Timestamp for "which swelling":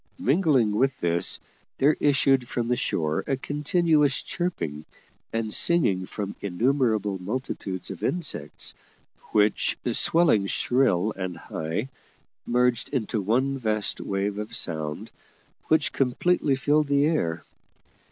9.31-10.47